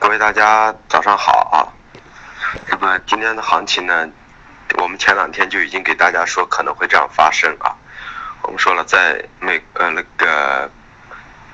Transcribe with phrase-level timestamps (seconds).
[0.00, 1.58] 各位大家早上好啊。
[2.68, 4.08] 那么今天的行情呢，
[4.78, 7.74] 我们前两天就已经给大家说可能会这样发生啊。
[8.42, 10.70] 我们说了，在美呃那个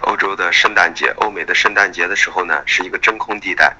[0.00, 3.74] 欧洲的圣诞节、欧美的圣诞节的时候呢，是一个真空地带。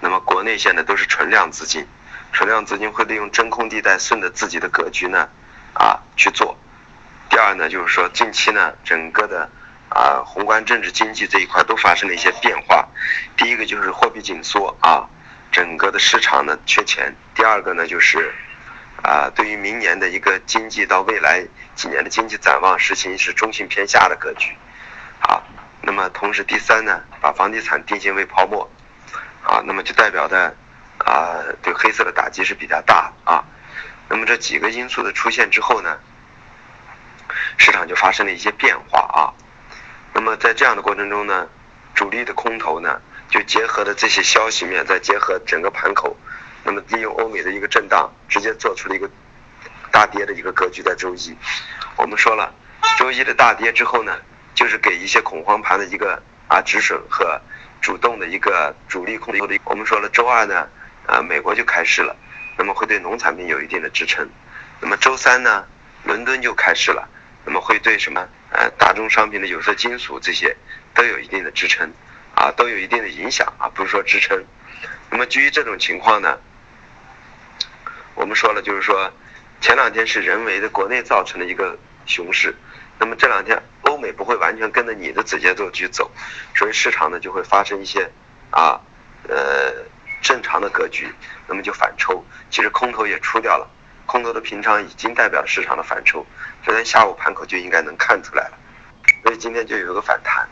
[0.00, 1.86] 那么国内现在都是存量资金，
[2.32, 5.28] 存量资金会利用真空地带顺着自己的格局呢
[5.72, 6.58] 啊去做。
[7.30, 9.48] 第二呢，就是说近期呢，整个的。
[9.90, 12.88] 啊，宏观政治经济这一块都发生了一些变化。
[13.36, 15.08] 第一个就是货币紧缩啊，
[15.50, 17.14] 整个的市场呢缺钱。
[17.34, 18.32] 第二个呢就是，
[19.02, 24.56] 啊，对于明年的一个经济到未来几年的经济展望，实行是中性偏下的格局。
[25.22, 25.42] 啊，
[25.82, 28.70] 那么同时第三呢，把房地产定性为泡沫。
[29.42, 30.54] 啊，那么就代表的
[30.98, 33.42] 啊，对黑色的打击是比较大啊。
[34.08, 35.98] 那么这几个因素的出现之后呢，
[37.56, 39.34] 市场就发生了一些变化啊。
[40.40, 41.46] 在这样的过程中呢，
[41.94, 46.16] 主力的空头呢，就结合了这些消息面，再结合整个盘口，
[46.64, 49.08] 那么利用欧美的一个震荡，直接做出了一个
[49.92, 50.80] 大跌的一个格局。
[50.80, 51.36] 在周一，
[51.96, 52.54] 我们说了，
[52.98, 54.16] 周一的大跌之后呢，
[54.54, 57.38] 就是给一些恐慌盘的一个啊止损和
[57.82, 59.58] 主动的一个主力空头的。
[59.64, 60.66] 我们说了，周二呢，
[61.06, 62.16] 啊美国就开市了，
[62.56, 64.26] 那么会对农产品有一定的支撑。
[64.80, 65.66] 那么周三呢，
[66.04, 67.06] 伦敦就开市了。
[67.44, 70.56] 那么会对什么呃大宗商品的有色金属这些
[70.94, 71.92] 都有一定的支撑，
[72.34, 74.44] 啊都有一定的影响啊不是说支撑。
[75.10, 76.38] 那么基于这种情况呢，
[78.14, 79.12] 我们说了就是说
[79.60, 82.54] 前两天是人为的国内造成的一个熊市，
[82.98, 86.10] 那么这两天欧美不会完全跟着你的指节奏去走，
[86.54, 88.10] 所以市场呢就会发生一些
[88.50, 88.80] 啊
[89.28, 89.84] 呃
[90.22, 91.12] 正常的格局，
[91.48, 93.68] 那么就反抽，其实空头也出掉了。
[94.10, 96.26] 空头的平仓已经代表了市场的反抽，
[96.64, 98.58] 昨天下午盘口就应该能看出来了，
[99.22, 100.48] 所以今天就有一个反弹。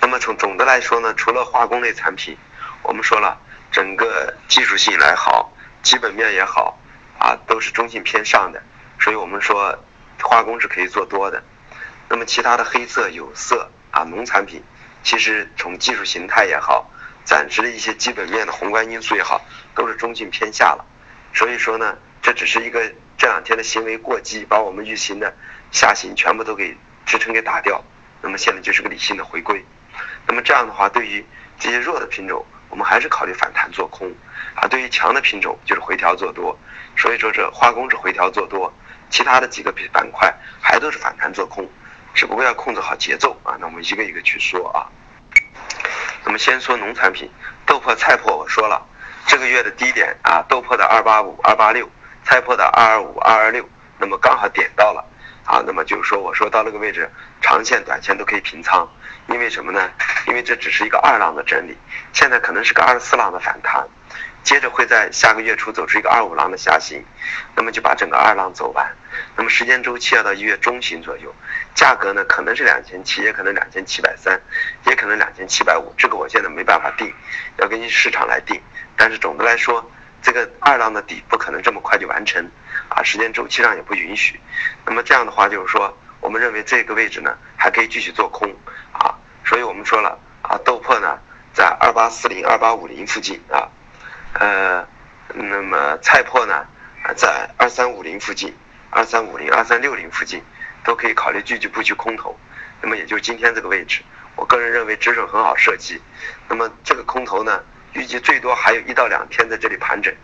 [0.00, 2.36] 那么从总的来说呢，除了化工类产品，
[2.84, 3.36] 我们说了
[3.72, 6.78] 整个技术性来好，基本面也好，
[7.18, 8.62] 啊都是中性偏上的，
[9.00, 9.76] 所以我们说
[10.22, 11.42] 化工是可以做多的。
[12.08, 14.62] 那么其他的黑色、有色啊农产品，
[15.02, 16.88] 其实从技术形态也好，
[17.24, 19.44] 暂时的一些基本面的宏观因素也好，
[19.74, 20.86] 都是中性偏下了。
[21.34, 21.98] 所以说呢。
[22.30, 22.80] 这只是一个
[23.18, 25.34] 这两天的行为过激，把我们预期的
[25.72, 27.82] 下行全部都给支撑给打掉。
[28.22, 29.64] 那么现在就是个理性的回归。
[30.28, 31.26] 那么这样的话，对于
[31.58, 34.08] 这些弱的品种，我们还是考虑反弹做空；
[34.54, 36.56] 啊，对于强的品种，就是回调做多。
[36.96, 38.72] 所以说这化工是回调做多，
[39.10, 41.68] 其他的几个板块还都是反弹做空，
[42.14, 43.56] 只不过要控制好节奏啊。
[43.58, 44.86] 那我们一个一个去说啊。
[46.24, 47.28] 那么先说农产品，
[47.66, 48.86] 豆粕、菜粕，我说了，
[49.26, 51.90] 这个月的低点啊，豆粕的二八五、二八六。
[52.24, 55.04] 菜粕的二二五二二六，那么刚好点到了，
[55.44, 57.10] 啊，那么就是说我说到那个位置，
[57.40, 58.88] 长线短线都可以平仓，
[59.26, 59.90] 因为什么呢？
[60.26, 61.76] 因为这只是一个二浪的整理，
[62.12, 63.84] 现在可能是个二十四浪的反弹，
[64.44, 67.04] 接着会在下个月初走出一个二五浪的下行，
[67.56, 68.86] 那么就把整个二浪走完，
[69.34, 71.34] 那么时间周期要到一月中旬左右，
[71.74, 74.40] 价格呢可能是两千七，也可能两千七百三，
[74.86, 77.12] 也可能两千七百五，这个我现在没办法定，
[77.56, 78.60] 要根据市场来定，
[78.96, 79.90] 但是总的来说。
[80.22, 82.44] 这个二浪的底不可能这么快就完成，
[82.88, 84.38] 啊，时间周期上也不允许。
[84.84, 88.48] 那么这样的话，就是说，我们认为这个位置呢还可以继续做空，
[88.92, 89.14] 啊，
[89.44, 91.18] 所以我们说了，啊，豆粕呢
[91.52, 93.68] 在二八四零、二八五零附近啊，
[94.34, 94.86] 呃，
[95.34, 96.66] 那么菜粕呢
[97.16, 98.54] 在二三五零附近、
[98.90, 100.42] 二三五零、二三六零附近
[100.84, 102.38] 都可以考虑继续布局空头。
[102.82, 104.02] 那么也就今天这个位置，
[104.36, 106.00] 我个人认为止损很好设计。
[106.48, 107.62] 那么这个空头呢？
[107.92, 110.14] 预计最多还有一到两天在这里盘整，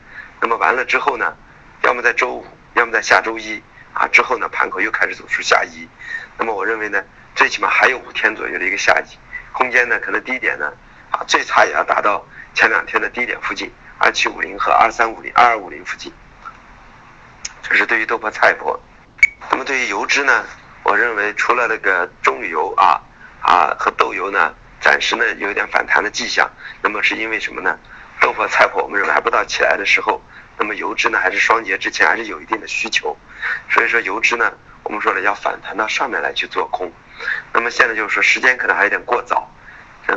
[0.40, 1.36] 那么完了之后呢，
[1.82, 3.60] 要么在周五，要么在下周一
[3.92, 5.88] 啊之后呢，盘口又开始走出下移，
[6.38, 7.02] 那么我认为呢，
[7.34, 9.18] 最起码还有五天左右的一个下移
[9.52, 10.72] 空间呢，可能低点呢
[11.10, 16.12] 啊最差也要达到前两天的低点附近二七五零和二三五零、二二五零附近，
[17.62, 18.78] 这是对于豆粕、菜粕。
[19.50, 20.44] 那么对于油脂呢，
[20.84, 23.00] 我认为除了那个棕榈油啊
[23.40, 24.54] 啊和豆油呢。
[24.80, 26.50] 暂时呢有一点反弹的迹象，
[26.82, 27.78] 那么是因为什么呢？
[28.20, 30.22] 豆粕、菜粕我们认为还不到起来的时候，
[30.58, 33.16] 那么油脂呢还是双节之前还是有一定的需求，
[33.68, 34.52] 所以说油脂呢
[34.84, 36.90] 我们说了要反弹到上面来去做空，
[37.52, 39.50] 那么现在就是说时间可能还有点过早，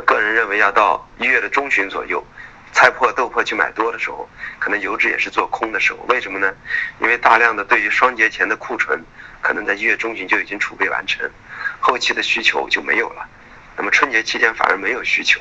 [0.06, 2.24] 个人认为要到一月的中旬左右，
[2.72, 4.28] 菜粕、豆粕去买多的时候，
[4.58, 6.52] 可能油脂也是做空的时候，为什么呢？
[7.00, 9.04] 因为大量的对于双节前的库存，
[9.42, 11.28] 可能在一月中旬就已经储备完成，
[11.80, 13.28] 后期的需求就没有了。
[13.80, 15.40] 那么春节期间反而没有需求，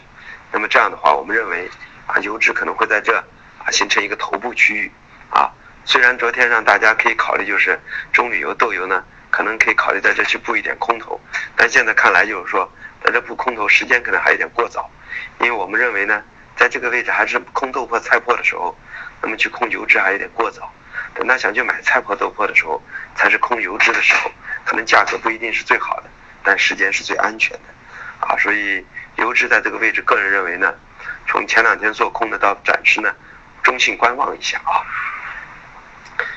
[0.50, 1.70] 那么这样的话，我们认为
[2.08, 3.14] 啊，油脂可能会在这
[3.58, 4.90] 啊形成一个头部区域
[5.30, 5.52] 啊。
[5.84, 7.78] 虽然昨天让大家可以考虑就是
[8.14, 11.20] 棕榈油、豆油呢，可能可以考虑在这去布一点空头，
[11.58, 12.72] 但现在看来就是说
[13.04, 14.90] 在这布空头时间可能还有点过早，
[15.42, 16.24] 因为我们认为呢，
[16.56, 18.74] 在这个位置还是空豆粕菜粕的时候，
[19.22, 20.72] 那么去空油脂还有点过早。
[21.14, 22.82] 等他想去买菜粕豆粕的时候，
[23.16, 24.32] 才是空油脂的时候，
[24.64, 26.04] 可能价格不一定是最好的，
[26.42, 27.64] 但时间是最安全的，
[28.20, 28.86] 啊，所以
[29.16, 30.74] 油脂在这个位置，个人认为呢，
[31.28, 33.14] 从前两天做空的到暂时呢，
[33.64, 34.84] 中性观望一下啊。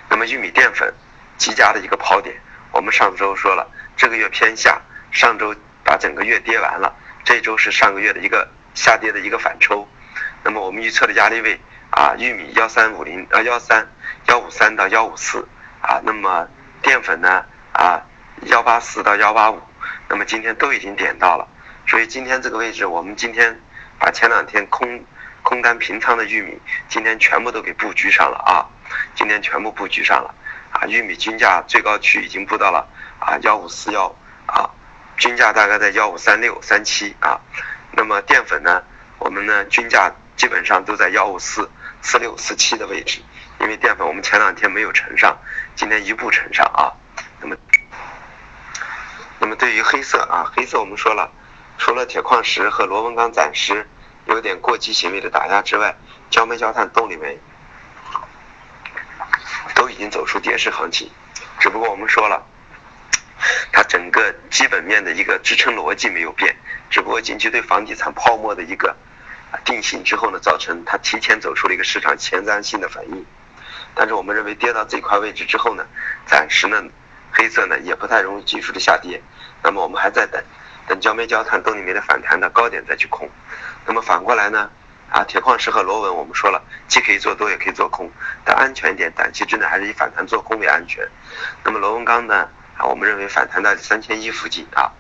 [0.09, 0.93] 那么玉米淀粉
[1.37, 2.35] 极佳的一个跑点，
[2.71, 4.81] 我们上周说了，这个月偏下，
[5.11, 6.95] 上周把整个月跌完了，
[7.25, 9.89] 这周是上个月的一个下跌的一个反抽，
[10.43, 13.87] 那么我们预测的压力位啊，玉米幺三五零啊幺三。
[14.29, 15.49] 幺五三到幺五四
[15.81, 16.47] 啊，那么
[16.81, 18.01] 淀粉呢啊
[18.43, 19.61] 幺八四到幺八五，
[20.09, 21.49] 那么今天都已经点到了，
[21.87, 23.61] 所以今天这个位置，我们今天
[23.99, 25.05] 把前两天空
[25.43, 26.59] 空单平仓的玉米，
[26.89, 28.65] 今天全部都给布局上了啊，
[29.15, 30.35] 今天全部布局上了
[30.73, 32.89] 啊，玉米均价最高区已经布到了
[33.19, 34.15] 啊幺五四幺
[34.47, 34.71] 啊，
[35.17, 37.39] 均价大概在幺五三六三七啊，
[37.93, 38.83] 那么淀粉呢，
[39.19, 41.71] 我们呢均价基本上都在幺五四
[42.01, 43.21] 四六四七的位置。
[43.61, 45.39] 因为淀粉我们前两天没有乘上，
[45.77, 46.91] 今天一步乘上啊。
[47.41, 47.55] 那么，
[49.39, 51.31] 那么对于黑色啊，黑色我们说了，
[51.85, 53.85] 除了铁矿石和螺纹钢暂时
[54.27, 55.97] 有点过激行为的打压之外，
[56.31, 57.37] 焦煤焦炭动力煤
[59.75, 61.11] 都已经走出跌势行情。
[61.59, 62.47] 只不过我们说了，
[63.73, 66.55] 它整个基本面的一个支撑逻辑没有变，
[66.89, 68.95] 只不过近期对房地产泡沫的一个
[69.65, 73.27] 定性之后呢，造成它提前走出了一个市场前瞻性的反应。
[73.97, 75.85] 但是我们认为跌到这块位置之后呢，
[76.27, 76.81] 暂时呢，
[77.33, 79.21] 黑色呢也不太容易技术的下跌。
[79.65, 80.41] 那么我们还在等，
[80.93, 83.27] 等焦煤焦炭动力煤的反弹的高点再去空。
[83.87, 84.71] 那么反过来呢，
[85.11, 88.11] 啊，铁矿石和螺纹我们说了，既可以做多也可以做空，
[88.45, 91.09] 但安全一点，短期之内还是以反弹做空为安全。
[91.65, 92.47] 那么螺纹钢呢，
[92.77, 94.93] 啊，我们认为反弹到三千一附近啊，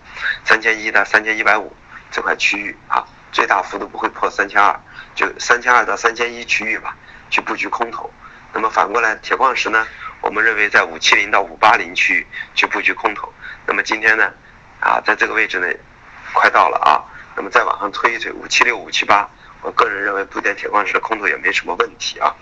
[0.46, 1.76] 三千一到三千一百五
[2.10, 4.80] 这块区域啊，最大幅度不会破三千二，
[5.14, 6.96] 就三千二到三千一区域吧，
[7.28, 8.10] 去布局空头。
[8.54, 9.86] 那么反过来，铁矿石呢？
[10.22, 13.30] 我们认为在五七零到五八零区域去布局空头。
[13.66, 14.32] 那么今天呢，
[14.82, 15.66] 啊，在这个位置呢，
[16.34, 17.00] 快到了啊。
[17.34, 19.26] 那么再往上推一推，五七六、五七八，
[19.62, 22.34] 我个人认为布点铁矿石的空头也没什么问题啊。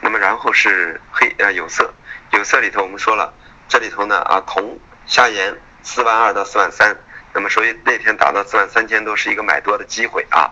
[0.00, 1.94] 那么然后是黑呃有色，
[2.32, 3.32] 有色里头我们说了，
[3.68, 6.96] 这里头呢啊铜下沿四万二到四万三，
[7.32, 10.50] 那么所以那天达到四万三千多是一个买多的机会啊。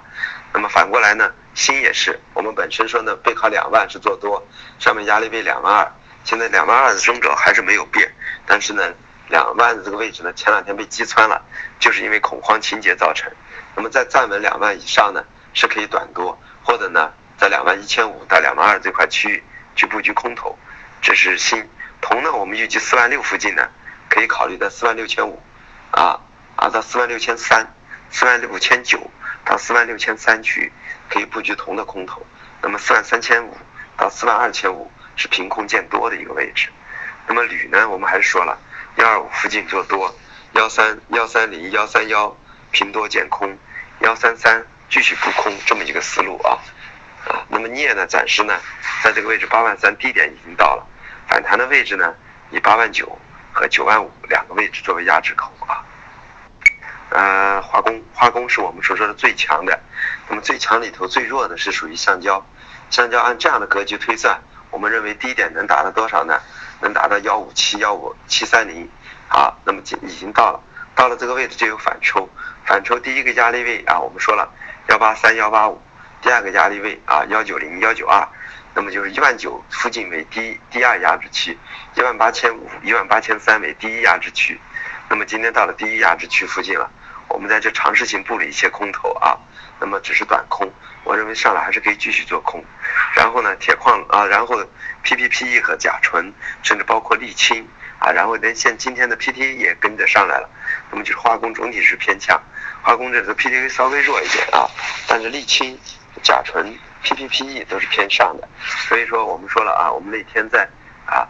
[0.53, 1.33] 那么反过来呢？
[1.55, 4.45] 锌也是，我们本身说呢，背靠两万是做多，
[4.79, 5.93] 上面压力位两万二，
[6.25, 8.13] 现在两万二的中轴还是没有变，
[8.47, 8.93] 但是呢，
[9.29, 11.43] 两万的这个位置呢，前两天被击穿了，
[11.79, 13.31] 就是因为恐慌情节造成。
[13.75, 19.43] 那么在站稳两万以上呢，是可以短多，或者呢，在两万一千五到两万二这块区域
[19.75, 20.59] 去布局空头，
[21.03, 21.69] 这是锌。
[22.01, 23.69] 铜呢，我们预计四万六附近呢，
[24.09, 25.43] 可以考虑在四万六千五，
[25.91, 26.21] 啊
[26.57, 27.75] 啊到四万六千三，
[28.11, 29.11] 四万六千九
[29.45, 30.73] 到四万六千三区域。
[31.07, 32.27] 可以布局铜的空头，
[32.63, 33.57] 那么四万三千五
[33.97, 36.71] 到四万二千五是平空见多的一个位置。
[37.29, 38.59] 那么铝呢，我们还是说了，
[38.97, 40.15] 幺二五附近做多，
[40.53, 42.37] 幺三幺三零幺三幺
[42.71, 43.59] 平多见空，
[44.01, 46.59] 幺三三继续补空这么一个思路啊
[47.27, 47.43] 啊。
[47.49, 48.55] 那么镍呢，暂时呢，
[49.03, 50.87] 在这个位置八万三低点已经到了，
[51.29, 52.15] 反弹的位置呢，
[52.51, 53.19] 以八万九
[53.53, 55.83] 和九万五两个位置作为压制口啊。
[57.11, 59.79] 呃，化工，化工是我们所说的最强的。
[60.29, 62.45] 那么最强里头最弱的是属于橡胶，
[62.91, 64.41] 橡胶按这样的格局推算，
[64.71, 66.41] 我们认为低点能达到多少呢？
[66.81, 68.89] 能达到幺五七幺五七三零，
[69.29, 70.61] 好，那么已已经到了，
[70.95, 72.29] 到了这个位置就有反抽，
[72.65, 74.49] 反抽第一个压力位啊，我们说了
[74.89, 75.81] 幺八三幺八五，
[76.23, 78.27] 第二个压力位啊幺九零幺九二，
[78.75, 81.59] 那么就是一万九附近为第一第二压制区，
[81.95, 84.61] 一万八千五一万八千三为第一压制区，
[85.09, 86.91] 那么今天到了第一压制区附近了，
[87.29, 89.39] 我们在这尝试性布了一些空头啊。
[89.81, 90.71] 那么只是短空，
[91.03, 92.65] 我认为上来还是可以继续做空。
[93.17, 94.65] 然后呢，铁矿啊，然后
[95.05, 96.33] PPPE 和甲醇，
[96.63, 97.69] 甚至包括沥青
[97.99, 100.49] 啊，然后连现今天的 PTA 也跟着上来了。
[100.91, 102.41] 那么就是化工总体是偏强，
[102.83, 104.69] 化工这个 PTA 稍微弱一点啊，
[105.07, 105.79] 但是沥青、
[106.23, 108.49] 甲醇、PPPE 都是偏上的。
[108.89, 110.69] 所以说我们说了啊，我们那天在
[111.07, 111.29] 啊，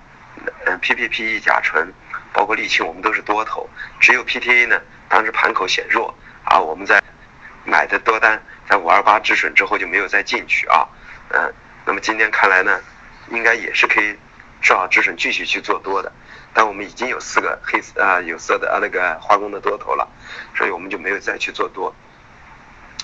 [0.66, 1.92] 嗯 PPPE、甲醇，
[2.32, 3.68] 包括沥青，我们都是多头，
[4.00, 6.14] 只有 PTA 呢，当时盘口显弱
[6.44, 7.02] 啊，我们在。
[7.66, 8.38] 买的多单
[8.68, 10.86] 在五二八止损之后就没有再进去啊，
[11.30, 11.50] 嗯，
[11.86, 12.78] 那么今天看来呢，
[13.30, 14.16] 应该也是可以
[14.60, 16.12] 设好止损继续去做多的，
[16.52, 20.08] 但我们已经有四个黑色啊有色的啊那个化工的多头了，
[20.56, 21.94] 所以我们就没有再去做多。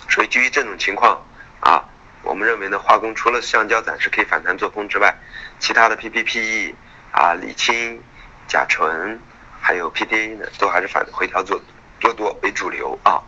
[0.09, 1.23] 所以基于这种情况
[1.61, 1.85] 啊，
[2.23, 5.15] 我们认为呢，化工除了橡胶暂时可以反弹做空之外，
[5.59, 6.75] 其他的 PPPE
[7.13, 8.03] 啊沥青、
[8.49, 9.21] 甲醇
[9.61, 11.61] 还有 PTA 呢，都还是反回调做
[12.01, 13.23] 做多为主流啊。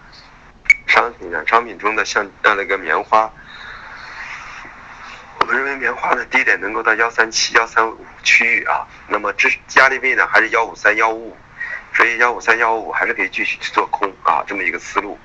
[0.87, 3.31] 商软商品中的像呃那个棉花，
[5.53, 11.37] 们认为棉花的低点能够到幺三七、幺三五区域啊，那么支压力位呢还是幺五三、幺五五，
[11.95, 15.19] 所以幺五三、幺五五还是可以继续去做空啊，这么一个思路。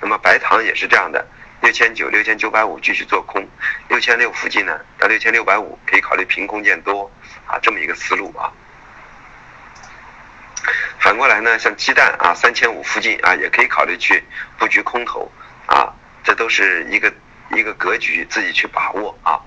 [0.00, 1.26] 那么白糖也是这样的，
[1.62, 3.44] 六千九、六千九百五继续做空，
[3.88, 7.10] 六千六附近呢到六千六百五可以考虑平空见多
[7.46, 8.52] 啊，这么一个思路啊。
[11.00, 14.22] 反过来呢，像鸡蛋啊，三千五附近啊，也可以考虑去
[14.58, 15.30] 布局空头
[15.66, 15.92] 啊，
[16.22, 17.12] 这都是一个
[17.50, 19.40] 一个格局，自己去把握啊。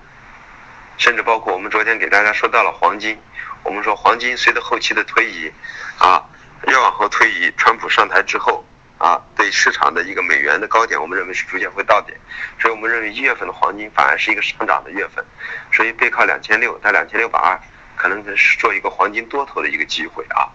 [1.00, 3.18] 甚至包括我们昨天给大家说到了黄金，
[3.62, 5.50] 我们说黄金随着后期的推移
[5.98, 6.22] 啊，
[6.66, 8.62] 越往后推移，川普上台之后
[8.98, 12.20] 啊，对市场的一个美元的高点，我们认为是逐渐会到点，
[12.60, 15.24] 所以我们认为一月份的黄金反而是一个上涨的月份，
[15.72, 17.58] 所以背靠两千六到两千六百二，
[17.96, 20.52] 可能是做一个黄金多头的一个机会啊。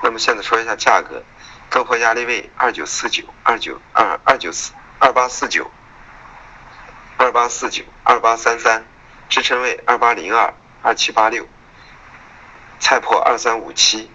[0.00, 1.24] 那么现在说一下价格，
[1.72, 5.68] 突破压力位二九四九、二九二、二九四、二八四九、
[7.18, 8.84] 二八四九、二八三三，
[9.30, 11.48] 支撑位二八零二、二七八六，
[12.78, 14.10] 菜破二三五七、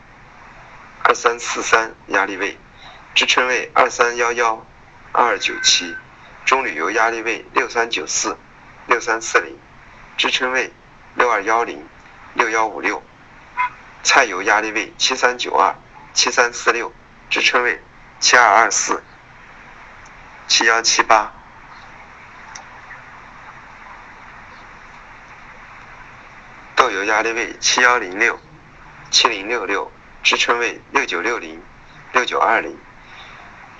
[1.03, 2.59] 二三四三压力位，
[3.15, 4.63] 支撑位二三幺幺、
[5.11, 5.95] 二二九七，
[6.45, 8.37] 中旅游压力位六三九四、
[8.85, 9.57] 六三四零，
[10.15, 10.71] 支撑位
[11.15, 11.83] 六二幺零、
[12.35, 13.01] 六幺五六。
[14.03, 15.75] 菜油压力位七三九二、
[16.13, 16.93] 七三四六，
[17.31, 17.81] 支撑位
[18.19, 19.03] 七二二四、
[20.47, 21.33] 七幺七八。
[26.91, 28.39] 油压力位七幺零六、
[29.09, 29.91] 七零六六，
[30.23, 31.61] 支撑位六九六零、
[32.13, 32.77] 六九二零。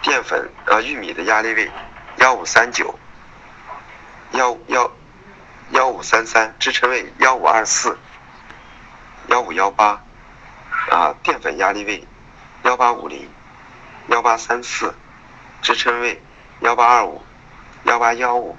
[0.02, 1.70] 淀粉啊，玉米的压力位
[2.18, 2.98] 幺五三九、
[4.32, 4.92] 幺幺
[5.72, 7.98] 幺五三三，支撑位幺五二四、
[9.28, 10.02] 幺五幺八。
[10.90, 12.08] 啊，淀粉压力位
[12.64, 13.30] 幺八五零、
[14.08, 14.96] 幺八三四，
[15.62, 16.22] 支撑位
[16.62, 17.24] 幺八二五、
[17.84, 18.58] 幺八幺五。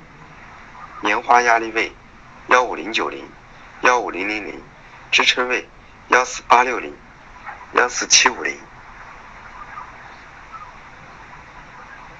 [1.01, 1.93] 棉花压力位
[2.47, 3.29] 幺五零九零、
[3.83, 4.63] 幺五零零零，
[5.11, 5.69] 支撑位
[6.09, 6.97] 幺四八六零、
[7.75, 8.59] 幺四七五零。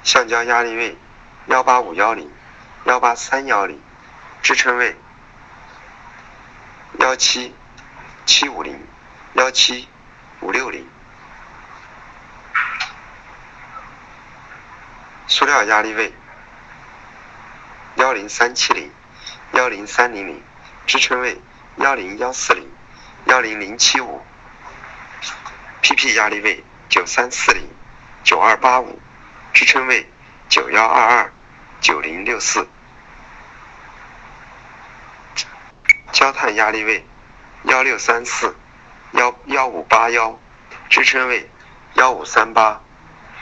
[0.05, 0.97] 橡胶压力位
[1.47, 2.31] 幺八五幺零、
[2.85, 3.81] 幺八三幺零，
[4.43, 4.97] 支撑位
[6.99, 7.55] 幺七
[8.27, 8.87] 七五零、
[9.35, 9.89] 幺七。
[10.41, 10.85] 五六零，
[15.29, 16.13] 塑料压力位
[17.95, 18.91] 幺零三七零，
[19.53, 20.43] 幺零三零零，
[20.85, 21.41] 支撑位
[21.77, 22.71] 幺零幺四零，
[23.27, 24.23] 幺零零七五
[25.83, 27.69] ，PP 压力位九三四零，
[28.25, 29.01] 九二八五，
[29.53, 30.09] 支撑位
[30.49, 31.33] 九幺二二，
[31.81, 32.69] 九零六四，
[36.13, 37.05] 焦炭压力位
[37.65, 38.57] 幺六三四。
[39.13, 40.41] 幺幺五八幺，
[40.89, 41.51] 支撑位
[41.97, 42.81] 幺五三八，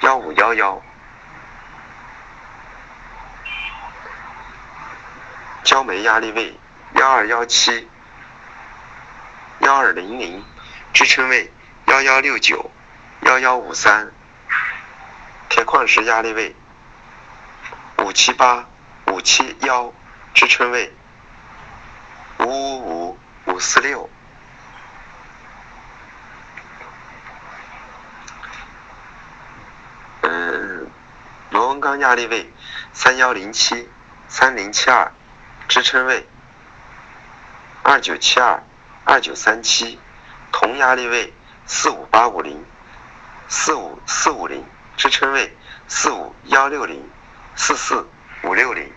[0.00, 0.82] 幺五幺幺。
[5.62, 6.58] 焦煤压力位
[6.96, 7.88] 幺二幺七，
[9.70, 10.44] 幺二零零，
[10.92, 11.48] 支撑位
[11.86, 12.72] 幺幺六九，
[13.20, 14.10] 幺幺五三。
[15.48, 16.56] 铁矿石压力位
[17.98, 18.66] 五七八，
[19.06, 19.92] 五七幺，
[20.34, 20.92] 支撑位
[22.40, 24.10] 五五五，五四六
[30.22, 30.90] 嗯，
[31.50, 31.80] 螺纹。
[31.80, 32.52] 钢压力位
[32.92, 33.88] 三幺零七
[34.28, 35.12] 三零七二，
[35.68, 36.26] 支撑位
[37.84, 38.64] 二九七二
[39.04, 39.98] 二九三七，
[40.52, 41.32] 铜压力位
[41.66, 42.64] 四五八五零
[43.48, 44.64] 四五四五零，
[44.96, 45.56] 支撑位
[45.88, 47.02] 四五幺六零
[47.56, 48.06] 四四
[48.42, 48.92] 五六零，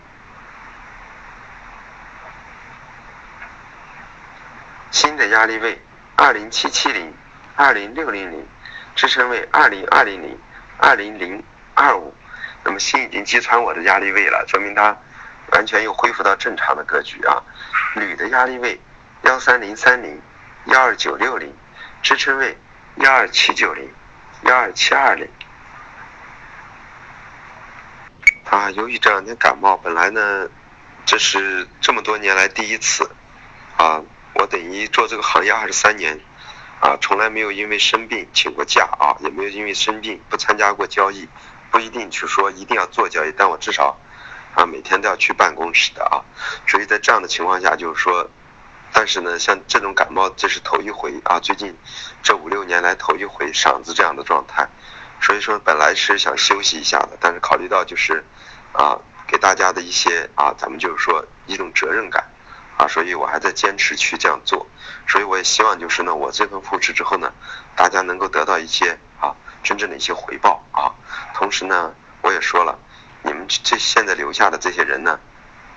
[4.90, 5.80] 新的压力位
[6.16, 7.12] 二零七七零
[7.56, 8.46] 二零六零零，
[8.94, 10.38] 支撑位二零二零零
[10.78, 11.42] 二零零
[11.74, 12.14] 二五。
[12.62, 14.96] 那么锌已经击穿我的压力位了，说明它
[15.52, 17.42] 完全又恢复到正常的格局啊。
[17.96, 18.80] 铝的压力位
[19.24, 20.20] 幺三零三零
[20.66, 21.50] 幺二九六零，
[22.02, 22.58] 支撑位
[22.96, 23.90] 幺二七九零
[24.42, 25.26] 幺二七二零。
[28.44, 30.48] 啊，由于这两天感冒，本来呢
[31.06, 33.10] 这是这么多年来第一次
[33.78, 34.02] 啊，
[34.34, 36.20] 我等于做这个行业二十三年
[36.80, 41.28] 啊，从来没有因为生病请过假啊，也没有因为生病不参加过交易。
[41.70, 43.98] 不一定去说一定要做交易，但我至少
[44.54, 46.22] 啊每天都要去办公室的啊，
[46.68, 48.30] 所以在这样的情况下，就是说，
[48.96, 51.76] 但是呢，像这种感冒这是头一回啊，最近
[52.22, 54.68] 这五六年来头一回嗓子这样的状态，
[55.20, 58.24] 所以说本来是想休息一下的，但是考虑到就是
[58.72, 58.96] 啊
[59.26, 62.24] 给大家的一些啊咱们就是说一种责任感
[62.78, 64.66] 啊，所以我还在坚持去这样做，
[65.08, 67.32] 所以我也希望就是呢我这份付出之后呢，
[67.74, 69.34] 大家能够得到一些啊。
[69.64, 70.92] 真正的一些回报啊。
[71.32, 72.78] 同时呢，我也说了，
[73.22, 75.18] 你们这现在留下的这些人呢，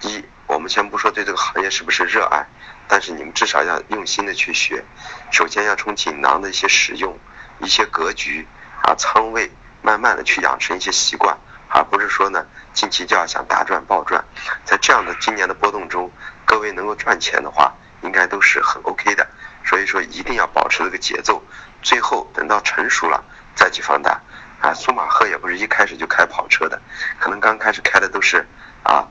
[0.01, 0.21] 一，
[0.57, 2.43] 我们先不说对这个行业是不是热爱，
[2.87, 4.83] 但是你们至少要用心的去学。
[5.29, 7.15] 首先要从锦囊的一些使用、
[7.59, 8.47] 一些格局
[8.81, 9.51] 啊、仓位，
[9.83, 11.37] 慢慢的去养成一些习惯，
[11.69, 14.25] 而不是说呢，近期就要想大赚暴赚。
[14.65, 16.11] 在这样的今年的波动中，
[16.43, 17.71] 各位能够赚钱的话，
[18.01, 19.27] 应该都是很 OK 的。
[19.63, 21.39] 所以说一定要保持这个节奏，
[21.83, 23.23] 最后等到成熟了
[23.53, 24.19] 再去放大。
[24.59, 26.81] 啊，苏马赫也不是一开始就开跑车的，
[27.19, 28.47] 可能刚开始开的都是
[28.81, 29.07] 啊，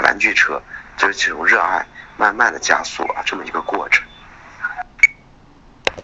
[0.00, 0.62] 玩具车，
[0.96, 1.84] 就是这种热爱，
[2.16, 4.07] 慢慢的加速啊，这么一个过程。